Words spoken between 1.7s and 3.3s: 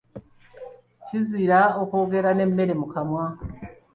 okwogera n'emmere mu kamwa.